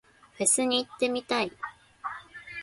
[0.35, 1.51] フェスに行ってみたい。